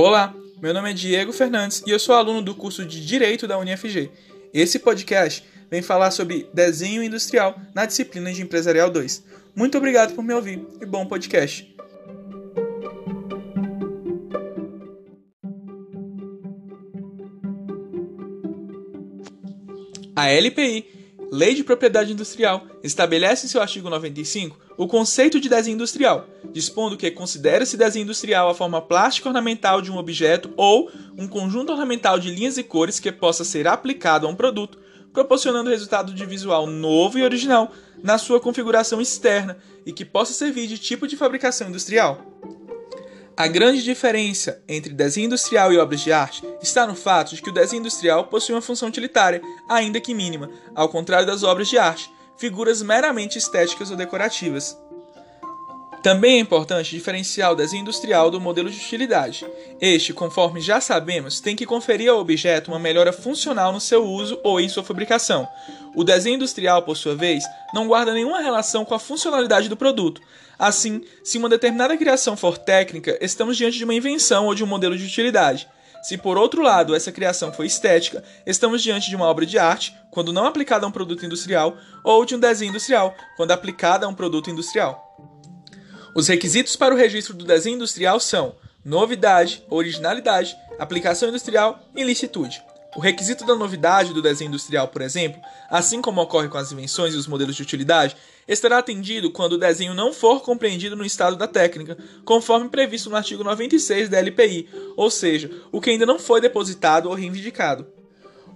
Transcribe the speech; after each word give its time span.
Olá, 0.00 0.32
meu 0.62 0.72
nome 0.72 0.92
é 0.92 0.94
Diego 0.94 1.32
Fernandes 1.32 1.82
e 1.84 1.90
eu 1.90 1.98
sou 1.98 2.14
aluno 2.14 2.40
do 2.40 2.54
curso 2.54 2.84
de 2.84 3.04
Direito 3.04 3.48
da 3.48 3.58
UniFG. 3.58 4.08
Esse 4.54 4.78
podcast 4.78 5.42
vem 5.68 5.82
falar 5.82 6.12
sobre 6.12 6.48
desenho 6.54 7.02
industrial 7.02 7.60
na 7.74 7.84
disciplina 7.84 8.32
de 8.32 8.40
Empresarial 8.40 8.90
2. 8.90 9.24
Muito 9.56 9.76
obrigado 9.76 10.14
por 10.14 10.22
me 10.22 10.32
ouvir 10.32 10.64
e 10.80 10.86
bom 10.86 11.04
podcast. 11.04 11.74
A 20.14 20.30
LPI 20.30 20.97
Lei 21.30 21.54
de 21.54 21.62
Propriedade 21.62 22.12
Industrial 22.12 22.66
estabelece 22.82 23.44
em 23.44 23.48
seu 23.48 23.60
artigo 23.60 23.90
95 23.90 24.58
o 24.78 24.86
conceito 24.86 25.38
de 25.38 25.48
desenho 25.48 25.74
industrial, 25.74 26.26
dispondo 26.52 26.96
que 26.96 27.10
considera-se 27.10 27.76
desenho 27.76 28.04
industrial 28.04 28.48
a 28.48 28.54
forma 28.54 28.80
plástica 28.80 29.28
ornamental 29.28 29.82
de 29.82 29.90
um 29.92 29.98
objeto 29.98 30.50
ou 30.56 30.90
um 31.18 31.28
conjunto 31.28 31.72
ornamental 31.72 32.18
de 32.18 32.30
linhas 32.30 32.56
e 32.56 32.62
cores 32.62 32.98
que 32.98 33.12
possa 33.12 33.44
ser 33.44 33.68
aplicado 33.68 34.26
a 34.26 34.30
um 34.30 34.34
produto, 34.34 34.78
proporcionando 35.12 35.68
resultado 35.68 36.14
de 36.14 36.24
visual 36.24 36.66
novo 36.66 37.18
e 37.18 37.22
original 37.22 37.72
na 38.02 38.16
sua 38.16 38.40
configuração 38.40 39.00
externa 39.00 39.58
e 39.84 39.92
que 39.92 40.04
possa 40.04 40.32
servir 40.32 40.66
de 40.66 40.78
tipo 40.78 41.06
de 41.06 41.16
fabricação 41.16 41.68
industrial. 41.68 42.24
A 43.38 43.46
grande 43.46 43.84
diferença 43.84 44.60
entre 44.68 44.92
desenho 44.92 45.26
industrial 45.26 45.72
e 45.72 45.78
obras 45.78 46.00
de 46.00 46.10
arte 46.10 46.42
está 46.60 46.84
no 46.84 46.96
fato 46.96 47.36
de 47.36 47.40
que 47.40 47.50
o 47.50 47.52
desenho 47.52 47.78
industrial 47.78 48.24
possui 48.24 48.52
uma 48.52 48.60
função 48.60 48.88
utilitária, 48.88 49.40
ainda 49.70 50.00
que 50.00 50.12
mínima, 50.12 50.50
ao 50.74 50.88
contrário 50.88 51.24
das 51.24 51.44
obras 51.44 51.68
de 51.68 51.78
arte, 51.78 52.10
figuras 52.36 52.82
meramente 52.82 53.38
estéticas 53.38 53.92
ou 53.92 53.96
decorativas. 53.96 54.76
Também 56.02 56.36
é 56.36 56.40
importante 56.40 56.90
diferenciar 56.90 57.52
o 57.52 57.56
desenho 57.56 57.82
industrial 57.82 58.30
do 58.30 58.40
modelo 58.40 58.70
de 58.70 58.76
utilidade. 58.76 59.46
Este, 59.80 60.12
conforme 60.12 60.60
já 60.60 60.80
sabemos, 60.80 61.40
tem 61.40 61.56
que 61.56 61.66
conferir 61.66 62.10
ao 62.10 62.18
objeto 62.18 62.68
uma 62.68 62.78
melhora 62.78 63.12
funcional 63.12 63.72
no 63.72 63.80
seu 63.80 64.04
uso 64.04 64.40
ou 64.42 64.60
em 64.60 64.68
sua 64.68 64.84
fabricação. 64.84 65.48
O 65.94 66.04
desenho 66.04 66.36
industrial, 66.36 66.82
por 66.82 66.96
sua 66.96 67.14
vez, 67.14 67.44
não 67.74 67.88
guarda 67.88 68.14
nenhuma 68.14 68.40
relação 68.40 68.84
com 68.84 68.94
a 68.94 68.98
funcionalidade 68.98 69.68
do 69.68 69.76
produto, 69.76 70.20
Assim, 70.58 71.04
se 71.22 71.38
uma 71.38 71.48
determinada 71.48 71.96
criação 71.96 72.36
for 72.36 72.58
técnica, 72.58 73.16
estamos 73.20 73.56
diante 73.56 73.78
de 73.78 73.84
uma 73.84 73.94
invenção 73.94 74.46
ou 74.46 74.54
de 74.56 74.64
um 74.64 74.66
modelo 74.66 74.98
de 74.98 75.04
utilidade. 75.04 75.68
Se 76.02 76.18
por 76.18 76.36
outro 76.36 76.62
lado 76.62 76.96
essa 76.96 77.12
criação 77.12 77.52
for 77.52 77.64
estética, 77.64 78.24
estamos 78.44 78.82
diante 78.82 79.08
de 79.08 79.14
uma 79.14 79.26
obra 79.26 79.46
de 79.46 79.56
arte, 79.56 79.94
quando 80.10 80.32
não 80.32 80.46
aplicada 80.46 80.84
a 80.84 80.88
um 80.88 80.92
produto 80.92 81.24
industrial, 81.24 81.76
ou 82.02 82.24
de 82.24 82.34
um 82.34 82.40
desenho 82.40 82.70
industrial, 82.70 83.14
quando 83.36 83.52
aplicada 83.52 84.04
a 84.04 84.08
um 84.08 84.14
produto 84.14 84.50
industrial. 84.50 85.07
Os 86.18 86.26
requisitos 86.26 86.74
para 86.74 86.92
o 86.92 86.98
registro 86.98 87.32
do 87.32 87.44
desenho 87.44 87.76
industrial 87.76 88.18
são 88.18 88.56
novidade, 88.84 89.62
originalidade, 89.70 90.56
aplicação 90.76 91.28
industrial 91.28 91.78
e 91.94 92.02
licitude. 92.02 92.60
O 92.96 93.00
requisito 93.00 93.46
da 93.46 93.54
novidade 93.54 94.12
do 94.12 94.20
desenho 94.20 94.48
industrial, 94.48 94.88
por 94.88 95.00
exemplo, 95.00 95.40
assim 95.70 96.02
como 96.02 96.20
ocorre 96.20 96.48
com 96.48 96.58
as 96.58 96.72
invenções 96.72 97.14
e 97.14 97.16
os 97.16 97.28
modelos 97.28 97.54
de 97.54 97.62
utilidade, 97.62 98.16
estará 98.48 98.78
atendido 98.78 99.30
quando 99.30 99.52
o 99.52 99.58
desenho 99.58 99.94
não 99.94 100.12
for 100.12 100.42
compreendido 100.42 100.96
no 100.96 101.04
estado 101.04 101.36
da 101.36 101.46
técnica, 101.46 101.96
conforme 102.24 102.68
previsto 102.68 103.08
no 103.08 103.14
artigo 103.14 103.44
96 103.44 104.08
da 104.08 104.18
LPI, 104.18 104.68
ou 104.96 105.12
seja, 105.12 105.48
o 105.70 105.80
que 105.80 105.90
ainda 105.90 106.04
não 106.04 106.18
foi 106.18 106.40
depositado 106.40 107.08
ou 107.08 107.14
reivindicado. 107.14 107.86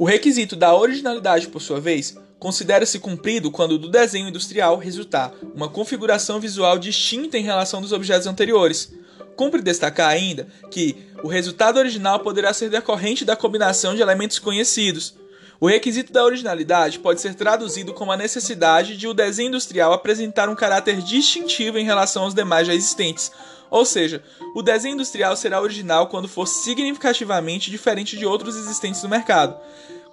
O 0.03 0.05
requisito 0.05 0.57
da 0.57 0.75
originalidade, 0.75 1.47
por 1.47 1.63
sua 1.63 1.79
vez, 1.79 2.19
considera-se 2.37 2.99
cumprido 2.99 3.53
quando 3.53 3.79
do 3.79 3.89
desenho 3.89 4.27
industrial 4.27 4.77
resultar 4.77 5.33
uma 5.55 5.69
configuração 5.69 6.41
visual 6.41 6.77
distinta 6.77 7.39
em 7.39 7.45
relação 7.45 7.81
dos 7.81 7.93
objetos 7.93 8.27
anteriores, 8.27 8.93
Cumpre 9.37 9.63
destacar 9.63 10.09
ainda 10.09 10.47
que 10.71 10.97
o 11.23 11.29
resultado 11.29 11.79
original 11.79 12.21
poderá 12.21 12.53
ser 12.53 12.69
decorrente 12.69 13.25
da 13.25 13.37
combinação 13.37 13.95
de 13.95 14.03
elementos 14.03 14.39
conhecidos. 14.39 15.15
O 15.63 15.69
requisito 15.69 16.13
da 16.13 16.25
originalidade 16.25 16.99
pode 16.99 17.21
ser 17.21 17.37
traduzido 17.37 17.95
como 17.95 18.11
a 18.11 18.17
necessidade 18.17 18.97
de 18.97 19.07
o 19.07 19.15
desenho 19.15 19.47
industrial 19.47 19.93
apresentar 19.93 20.49
um 20.49 20.57
caráter 20.57 21.01
distintivo 21.01 21.79
em 21.79 21.85
relação 21.85 22.25
aos 22.25 22.35
demais 22.35 22.67
já 22.67 22.75
existentes, 22.75 23.31
ou 23.71 23.85
seja, 23.85 24.25
o 24.57 24.61
desenho 24.61 24.95
industrial 24.95 25.37
será 25.37 25.61
original 25.61 26.09
quando 26.09 26.27
for 26.27 26.49
significativamente 26.49 27.71
diferente 27.71 28.19
de 28.19 28.27
outros 28.27 28.57
existentes 28.57 29.05
no 29.05 29.09
mercado. 29.09 29.57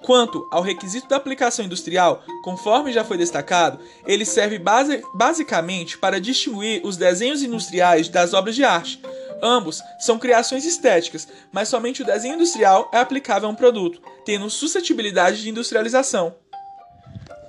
Quanto 0.03 0.47
ao 0.51 0.61
requisito 0.61 1.07
da 1.07 1.15
aplicação 1.15 1.65
industrial, 1.65 2.23
conforme 2.43 2.93
já 2.93 3.03
foi 3.03 3.17
destacado, 3.17 3.79
ele 4.05 4.25
serve 4.25 4.59
base, 4.59 5.01
basicamente 5.15 5.97
para 5.97 6.21
distinguir 6.21 6.81
os 6.85 6.95
desenhos 6.95 7.41
industriais 7.41 8.07
das 8.07 8.35
obras 8.35 8.55
de 8.55 8.63
arte. 8.63 9.01
Ambos 9.41 9.81
são 9.99 10.19
criações 10.19 10.65
estéticas, 10.65 11.27
mas 11.51 11.69
somente 11.69 12.01
o 12.01 12.05
desenho 12.05 12.35
industrial 12.35 12.89
é 12.93 12.97
aplicável 12.97 13.47
a 13.47 13.51
um 13.51 13.55
produto, 13.55 14.01
tendo 14.25 14.49
suscetibilidade 14.49 15.41
de 15.41 15.49
industrialização. 15.49 16.35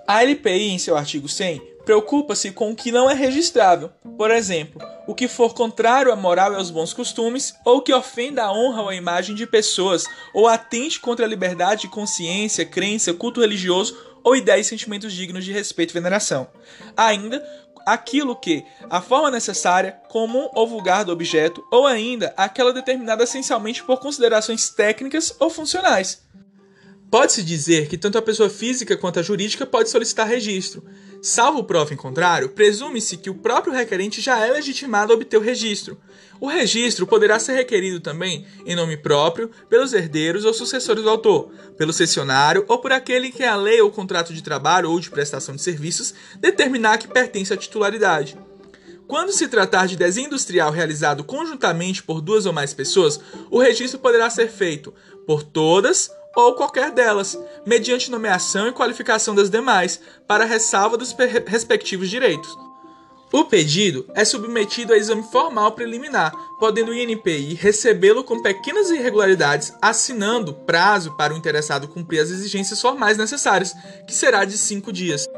A 0.06 0.22
LPI, 0.22 0.70
em 0.70 0.78
seu 0.78 0.96
artigo 0.96 1.28
100, 1.28 1.60
preocupa-se 1.84 2.50
com 2.50 2.70
o 2.70 2.76
que 2.76 2.92
não 2.92 3.08
é 3.08 3.14
registrável, 3.14 3.90
por 4.16 4.30
exemplo, 4.30 4.80
o 5.06 5.14
que 5.14 5.26
for 5.26 5.54
contrário 5.54 6.12
à 6.12 6.16
moral 6.16 6.52
e 6.52 6.56
aos 6.56 6.70
bons 6.70 6.92
costumes, 6.92 7.54
ou 7.64 7.80
que 7.80 7.92
ofenda 7.92 8.44
a 8.44 8.52
honra 8.52 8.82
ou 8.82 8.88
a 8.88 8.94
imagem 8.94 9.34
de 9.34 9.46
pessoas, 9.46 10.04
ou 10.34 10.46
atente 10.46 11.00
contra 11.00 11.24
a 11.24 11.28
liberdade 11.28 11.82
de 11.82 11.88
consciência, 11.88 12.64
crença, 12.64 13.14
culto 13.14 13.40
religioso 13.40 13.96
ou 14.22 14.36
ideias 14.36 14.66
e 14.66 14.70
sentimentos 14.70 15.12
dignos 15.12 15.44
de 15.44 15.52
respeito 15.52 15.90
e 15.90 15.94
veneração. 15.94 16.48
Ainda, 16.96 17.44
aquilo 17.92 18.36
que 18.36 18.64
a 18.88 19.00
forma 19.00 19.30
necessária, 19.30 20.00
comum 20.08 20.48
ou 20.54 20.66
vulgar 20.66 21.04
do 21.04 21.12
objeto, 21.12 21.64
ou 21.70 21.86
ainda 21.86 22.32
aquela 22.36 22.72
determinada 22.72 23.24
essencialmente 23.24 23.82
por 23.82 23.98
considerações 23.98 24.70
técnicas 24.70 25.34
ou 25.38 25.50
funcionais. 25.50 26.22
Pode-se 27.10 27.42
dizer 27.42 27.88
que 27.88 27.98
tanto 27.98 28.16
a 28.18 28.22
pessoa 28.22 28.48
física 28.48 28.96
quanto 28.96 29.18
a 29.18 29.22
jurídica 29.22 29.66
pode 29.66 29.90
solicitar 29.90 30.28
registro. 30.28 30.84
Salvo 31.20 31.64
prova 31.64 31.92
em 31.92 31.96
contrário, 31.96 32.50
presume-se 32.50 33.16
que 33.16 33.28
o 33.28 33.34
próprio 33.34 33.74
requerente 33.74 34.20
já 34.20 34.38
é 34.46 34.52
legitimado 34.52 35.12
a 35.12 35.16
obter 35.16 35.36
o 35.36 35.40
registro. 35.40 36.00
O 36.40 36.46
registro 36.46 37.06
poderá 37.06 37.38
ser 37.38 37.52
requerido 37.52 38.00
também 38.00 38.46
em 38.64 38.74
nome 38.74 38.96
próprio, 38.96 39.50
pelos 39.68 39.92
herdeiros 39.92 40.46
ou 40.46 40.54
sucessores 40.54 41.02
do 41.02 41.10
autor, 41.10 41.50
pelo 41.76 41.92
cessionário 41.92 42.64
ou 42.66 42.78
por 42.78 42.92
aquele 42.92 43.30
que 43.30 43.44
a 43.44 43.54
lei 43.54 43.80
ou 43.82 43.90
contrato 43.90 44.32
de 44.32 44.42
trabalho 44.42 44.90
ou 44.90 44.98
de 44.98 45.10
prestação 45.10 45.54
de 45.54 45.60
serviços 45.60 46.14
determinar 46.38 46.96
que 46.96 47.06
pertence 47.06 47.52
à 47.52 47.56
titularidade. 47.58 48.38
Quando 49.06 49.32
se 49.32 49.48
tratar 49.48 49.86
de 49.86 49.96
desenho 49.96 50.28
industrial 50.28 50.70
realizado 50.70 51.24
conjuntamente 51.24 52.02
por 52.02 52.20
duas 52.22 52.46
ou 52.46 52.52
mais 52.52 52.72
pessoas, 52.72 53.20
o 53.50 53.58
registro 53.58 53.98
poderá 53.98 54.30
ser 54.30 54.48
feito 54.48 54.94
por 55.26 55.42
todas 55.42 56.10
ou 56.34 56.54
qualquer 56.54 56.92
delas, 56.92 57.38
mediante 57.66 58.10
nomeação 58.10 58.68
e 58.68 58.72
qualificação 58.72 59.34
das 59.34 59.50
demais, 59.50 60.00
para 60.26 60.44
ressalva 60.44 60.96
dos 60.96 61.12
respectivos 61.46 62.08
direitos. 62.08 62.56
O 63.32 63.44
pedido 63.44 64.10
é 64.12 64.24
submetido 64.24 64.92
a 64.92 64.96
exame 64.96 65.22
formal 65.22 65.70
preliminar, 65.72 66.32
podendo 66.58 66.91
o 66.91 66.94
INPI 66.94 67.54
recebê-lo 67.54 68.24
com 68.24 68.42
pequenas 68.42 68.91
irregularidades, 68.91 69.72
assinando 69.80 70.52
prazo 70.52 71.16
para 71.16 71.32
o 71.32 71.36
interessado 71.36 71.86
cumprir 71.86 72.18
as 72.18 72.30
exigências 72.30 72.80
formais 72.80 73.16
necessárias, 73.16 73.72
que 74.04 74.12
será 74.12 74.44
de 74.44 74.58
cinco 74.58 74.92
dias. 74.92 75.28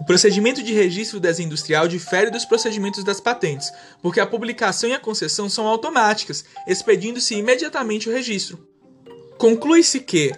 O 0.00 0.04
procedimento 0.06 0.62
de 0.62 0.72
registro 0.72 1.20
do 1.20 1.22
desenho 1.22 1.48
industrial 1.48 1.86
difere 1.86 2.30
dos 2.30 2.46
procedimentos 2.46 3.04
das 3.04 3.20
patentes, 3.20 3.70
porque 4.00 4.20
a 4.20 4.26
publicação 4.26 4.88
e 4.88 4.94
a 4.94 5.00
concessão 5.00 5.50
são 5.50 5.66
automáticas, 5.66 6.46
expedindo-se 6.66 7.34
imediatamente 7.34 8.08
o 8.08 8.12
registro. 8.12 8.66
Conclui-se 9.36 10.00
que, 10.00 10.32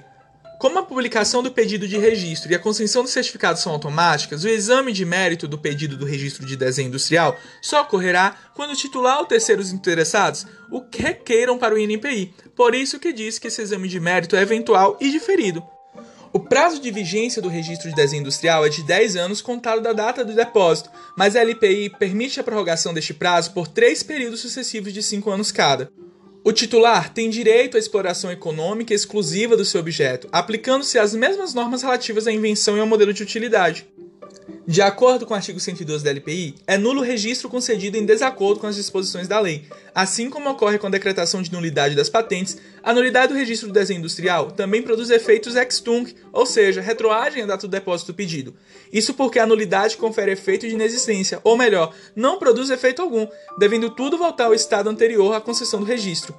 como 0.61 0.79
a 0.79 0.83
publicação 0.83 1.43
do 1.43 1.51
pedido 1.51 1.89
de 1.89 1.97
registro 1.97 2.53
e 2.53 2.55
a 2.55 2.59
concessão 2.59 3.03
do 3.03 3.09
certificado 3.09 3.59
são 3.59 3.73
automáticas, 3.73 4.45
o 4.45 4.49
exame 4.49 4.93
de 4.93 5.07
mérito 5.07 5.49
do 5.49 5.57
pedido 5.57 5.97
do 5.97 6.05
registro 6.05 6.45
de 6.45 6.55
desenho 6.55 6.89
industrial 6.89 7.39
só 7.63 7.81
ocorrerá 7.81 8.37
quando 8.55 8.73
o 8.73 8.77
titular 8.77 9.21
ou 9.21 9.25
terceiros 9.25 9.73
interessados 9.73 10.47
o 10.71 10.85
requeiram 10.95 11.57
para 11.57 11.75
o 11.75 11.79
INPI. 11.79 12.35
Por 12.55 12.75
isso 12.75 12.99
que 12.99 13.11
diz 13.11 13.39
que 13.39 13.49
esse 13.49 13.63
exame 13.63 13.89
de 13.89 13.99
mérito 13.99 14.37
é 14.37 14.43
eventual 14.43 14.99
e 15.01 15.11
diferido. 15.11 15.63
O 16.31 16.39
prazo 16.39 16.79
de 16.79 16.91
vigência 16.91 17.41
do 17.41 17.49
registro 17.49 17.89
de 17.89 17.97
desenho 17.97 18.21
industrial 18.21 18.67
é 18.67 18.69
de 18.69 18.83
10 18.83 19.17
anos 19.17 19.41
contado 19.41 19.81
da 19.81 19.95
data 19.95 20.23
do 20.23 20.35
depósito, 20.35 20.91
mas 21.17 21.37
a 21.37 21.41
LPI 21.41 21.89
permite 21.99 22.39
a 22.39 22.45
prorrogação 22.45 22.93
deste 22.93 23.15
prazo 23.15 23.53
por 23.53 23.67
três 23.67 24.03
períodos 24.03 24.41
sucessivos 24.41 24.93
de 24.93 25.03
5 25.03 25.31
anos 25.31 25.51
cada. 25.51 25.91
O 26.43 26.53
titular 26.53 27.13
tem 27.13 27.29
direito 27.29 27.77
à 27.77 27.81
exploração 27.81 28.31
econômica 28.31 28.95
exclusiva 28.95 29.59
do 29.59 29.65
seu 29.65 29.81
objeto, 29.81 30.27
aplicando-se 30.33 30.99
as 30.99 31.15
mesmas 31.15 31.53
normas 31.53 31.83
relativas 31.83 32.27
à 32.27 32.33
invenção 32.33 32.79
e 32.79 32.81
ao 32.81 32.87
modelo 32.87 33.13
de 33.13 33.23
utilidade. 33.23 33.87
De 34.71 34.81
acordo 34.81 35.27
com 35.27 35.35
o 35.35 35.37
artigo 35.37 35.59
112 35.59 36.05
da 36.05 36.11
LPI, 36.11 36.55
é 36.65 36.79
nulo 36.79 37.01
o 37.01 37.05
registro 37.05 37.49
concedido 37.49 37.97
em 37.97 38.07
desacordo 38.07 38.61
com 38.61 38.69
as 38.69 38.77
disposições 38.77 39.27
da 39.27 39.41
lei. 39.41 39.65
Assim 39.93 40.31
como 40.31 40.49
ocorre 40.49 40.79
com 40.79 40.87
a 40.87 40.91
decretação 40.91 41.43
de 41.43 41.53
nulidade 41.53 41.97
das 41.97 42.09
patentes, 42.09 42.57
a 42.81 42.95
nulidade 42.95 43.33
do 43.33 43.37
registro 43.37 43.67
do 43.67 43.75
desenho 43.75 43.99
industrial 43.99 44.53
também 44.53 44.81
produz 44.81 45.11
efeitos 45.11 45.57
ex 45.57 45.81
tunc, 45.81 46.15
ou 46.33 46.47
seja, 46.47 46.81
retroagem 46.81 47.43
à 47.43 47.47
data 47.47 47.67
do 47.67 47.71
depósito 47.73 48.13
do 48.13 48.17
pedido. 48.17 48.55
Isso 48.93 49.13
porque 49.13 49.41
a 49.41 49.47
nulidade 49.47 49.97
confere 49.97 50.31
efeito 50.31 50.69
de 50.69 50.75
inexistência, 50.75 51.41
ou 51.43 51.59
melhor, 51.59 51.93
não 52.15 52.39
produz 52.39 52.71
efeito 52.71 53.03
algum, 53.03 53.27
devendo 53.59 53.91
tudo 53.91 54.17
voltar 54.17 54.45
ao 54.45 54.55
estado 54.55 54.89
anterior 54.89 55.35
à 55.35 55.41
concessão 55.41 55.81
do 55.81 55.85
registro. 55.85 56.33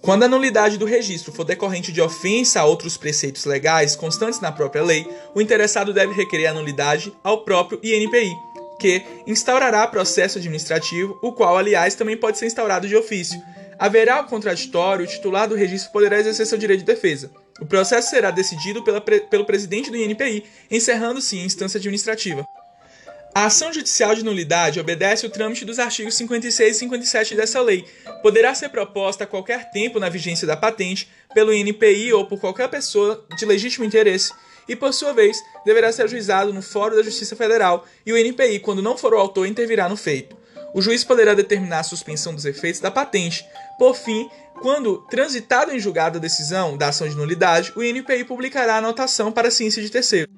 Quando 0.00 0.22
a 0.22 0.28
nulidade 0.28 0.78
do 0.78 0.84
registro 0.84 1.32
for 1.32 1.44
decorrente 1.44 1.92
de 1.92 2.00
ofensa 2.00 2.60
a 2.60 2.64
outros 2.64 2.96
preceitos 2.96 3.44
legais 3.44 3.96
constantes 3.96 4.40
na 4.40 4.52
própria 4.52 4.82
lei, 4.82 5.06
o 5.34 5.40
interessado 5.40 5.92
deve 5.92 6.14
requerer 6.14 6.46
a 6.46 6.54
nulidade 6.54 7.12
ao 7.22 7.44
próprio 7.44 7.80
INPI, 7.82 8.32
que 8.78 9.02
instaurará 9.26 9.86
processo 9.86 10.38
administrativo, 10.38 11.18
o 11.20 11.32
qual, 11.32 11.58
aliás, 11.58 11.94
também 11.94 12.16
pode 12.16 12.38
ser 12.38 12.46
instaurado 12.46 12.86
de 12.86 12.96
ofício. 12.96 13.40
Haverá 13.78 14.20
o 14.20 14.26
contraditório, 14.26 15.04
o 15.04 15.08
titular 15.08 15.48
do 15.48 15.54
registro 15.54 15.92
poderá 15.92 16.18
exercer 16.18 16.46
seu 16.46 16.58
direito 16.58 16.80
de 16.80 16.86
defesa. 16.86 17.30
O 17.60 17.66
processo 17.66 18.10
será 18.10 18.30
decidido 18.30 18.84
pela, 18.84 19.00
pelo 19.00 19.44
presidente 19.44 19.90
do 19.90 19.96
INPI, 19.96 20.44
encerrando-se 20.70 21.36
em 21.36 21.44
instância 21.44 21.78
administrativa. 21.78 22.46
A 23.34 23.44
ação 23.46 23.72
judicial 23.72 24.14
de 24.14 24.24
nulidade 24.24 24.80
obedece 24.80 25.26
o 25.26 25.30
trâmite 25.30 25.64
dos 25.64 25.78
artigos 25.78 26.14
56 26.16 26.76
e 26.76 26.78
57 26.80 27.34
dessa 27.34 27.60
lei. 27.60 27.84
Poderá 28.22 28.54
ser 28.54 28.68
proposta 28.68 29.24
a 29.24 29.26
qualquer 29.26 29.70
tempo 29.70 30.00
na 30.00 30.08
vigência 30.08 30.46
da 30.46 30.56
patente 30.56 31.08
pelo 31.32 31.52
INPI 31.52 32.12
ou 32.12 32.26
por 32.26 32.40
qualquer 32.40 32.68
pessoa 32.68 33.24
de 33.36 33.44
legítimo 33.44 33.84
interesse 33.84 34.32
e, 34.68 34.74
por 34.74 34.92
sua 34.92 35.12
vez, 35.12 35.38
deverá 35.64 35.92
ser 35.92 36.02
ajuizado 36.02 36.52
no 36.52 36.62
Fórum 36.62 36.96
da 36.96 37.02
Justiça 37.02 37.36
Federal 37.36 37.86
e 38.04 38.12
o 38.12 38.18
INPI, 38.18 38.58
quando 38.58 38.82
não 38.82 38.98
for 38.98 39.14
o 39.14 39.18
autor, 39.18 39.46
intervirá 39.46 39.88
no 39.88 39.96
feito. 39.96 40.36
O 40.74 40.82
juiz 40.82 41.04
poderá 41.04 41.32
determinar 41.32 41.80
a 41.80 41.84
suspensão 41.84 42.34
dos 42.34 42.44
efeitos 42.44 42.80
da 42.80 42.90
patente. 42.90 43.46
Por 43.78 43.94
fim, 43.94 44.28
quando 44.60 44.98
transitado 45.08 45.72
em 45.72 45.78
julgado 45.78 46.18
a 46.18 46.20
decisão 46.20 46.76
da 46.76 46.88
ação 46.88 47.08
de 47.08 47.16
nulidade, 47.16 47.72
o 47.76 47.82
INPI 47.82 48.24
publicará 48.24 48.74
a 48.74 48.78
anotação 48.78 49.32
para 49.32 49.48
a 49.48 49.50
ciência 49.50 49.82
de 49.82 49.90
terceiro. 49.90 50.28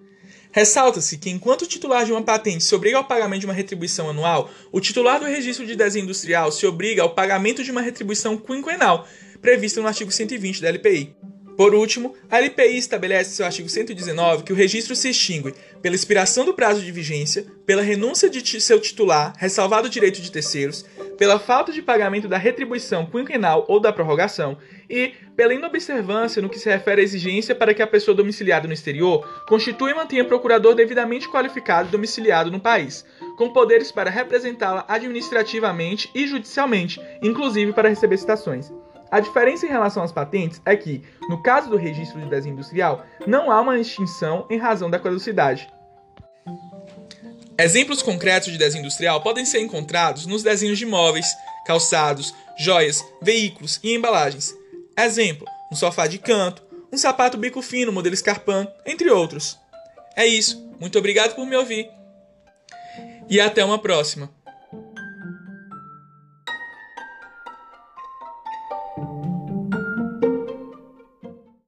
Ressalta-se 0.52 1.17
que, 1.17 1.31
enquanto 1.31 1.62
o 1.62 1.67
titular 1.67 2.05
de 2.05 2.12
uma 2.12 2.23
patente 2.23 2.64
se 2.64 2.75
obriga 2.75 2.97
ao 2.97 3.05
pagamento 3.05 3.41
de 3.41 3.47
uma 3.47 3.55
retribuição 3.55 4.11
anual, 4.11 4.50
o 4.73 4.81
titular 4.81 5.20
do 5.20 5.26
registro 5.26 5.64
de 5.64 5.76
desenho 5.76 6.05
industrial 6.05 6.50
se 6.50 6.67
obriga 6.67 7.02
ao 7.02 7.11
pagamento 7.11 7.62
de 7.62 7.70
uma 7.70 7.81
retribuição 7.81 8.37
quinquenal, 8.37 9.06
prevista 9.41 9.81
no 9.81 9.87
artigo 9.87 10.11
120 10.11 10.61
da 10.61 10.69
LPI. 10.69 11.14
Por 11.61 11.75
último, 11.75 12.15
a 12.31 12.39
LPI 12.39 12.79
estabelece 12.79 13.37
seu 13.37 13.45
artigo 13.45 13.69
119 13.69 14.45
que 14.45 14.53
o 14.55 14.57
registro 14.57 14.97
se 14.97 15.11
extingue 15.11 15.53
pela 15.83 15.95
expiração 15.95 16.43
do 16.43 16.55
prazo 16.55 16.81
de 16.81 16.91
vigência, 16.91 17.45
pela 17.67 17.83
renúncia 17.83 18.31
de 18.31 18.59
seu 18.62 18.81
titular, 18.81 19.35
ressalvado 19.37 19.87
o 19.87 19.91
direito 19.91 20.23
de 20.23 20.33
terceiros, 20.33 20.87
pela 21.19 21.39
falta 21.39 21.71
de 21.71 21.83
pagamento 21.83 22.27
da 22.27 22.39
retribuição 22.39 23.05
quinquenal 23.05 23.67
ou 23.69 23.79
da 23.79 23.93
prorrogação 23.93 24.57
e 24.89 25.12
pela 25.37 25.53
inobservância 25.53 26.41
no 26.41 26.49
que 26.49 26.59
se 26.59 26.71
refere 26.71 27.03
à 27.03 27.05
exigência 27.05 27.55
para 27.55 27.75
que 27.75 27.83
a 27.83 27.87
pessoa 27.87 28.17
domiciliada 28.17 28.67
no 28.67 28.73
exterior 28.73 29.45
constitua 29.47 29.91
e 29.91 29.95
mantenha 29.95 30.25
procurador 30.25 30.75
devidamente 30.75 31.29
qualificado 31.29 31.89
e 31.89 31.93
domiciliado 31.93 32.51
no 32.51 32.59
país, 32.59 33.05
com 33.37 33.53
poderes 33.53 33.93
para 33.93 34.09
representá-la 34.09 34.87
administrativamente 34.89 36.11
e 36.15 36.27
judicialmente, 36.27 36.99
inclusive 37.23 37.75
para 37.75 37.91
receber 37.91 38.17
citações. 38.17 38.73
A 39.11 39.19
diferença 39.19 39.67
em 39.67 39.69
relação 39.69 40.03
às 40.03 40.12
patentes 40.12 40.62
é 40.65 40.77
que, 40.77 41.03
no 41.29 41.43
caso 41.43 41.69
do 41.69 41.77
registro 41.77 42.21
de 42.21 42.29
desenho 42.29 42.53
industrial, 42.53 43.05
não 43.27 43.51
há 43.51 43.61
uma 43.61 43.79
extinção 43.79 44.47
em 44.49 44.57
razão 44.57 44.89
da 44.89 44.99
caducidade. 44.99 45.69
Exemplos 47.59 48.03
concretos 48.03 48.53
de 48.53 48.57
desenho 48.57 48.83
industrial 48.83 49.21
podem 49.21 49.45
ser 49.45 49.61
encontrados 49.61 50.27
nos 50.27 50.43
desenhos 50.43 50.79
de 50.79 50.87
móveis, 50.87 51.27
calçados, 51.67 52.33
joias, 52.57 53.05
veículos 53.21 53.81
e 53.83 53.95
embalagens. 53.95 54.55
Exemplo: 54.97 55.47
um 55.71 55.77
sofá 55.77 56.07
de 56.07 56.19
canto, 56.19 56.62
um 56.93 56.97
sapato 56.97 57.37
bico 57.37 57.61
fino 57.61 57.93
modelo 57.93 58.17
Scarpan, 58.17 58.67
entre 58.87 59.11
outros. 59.11 59.59
É 60.17 60.27
isso. 60.27 60.71
Muito 60.81 60.99
obrigado 60.99 61.35
por 61.35 61.47
me 61.47 61.57
ouvir. 61.57 61.91
E 63.29 63.41
até 63.41 63.65
uma 63.65 63.79
próxima. 63.79 64.31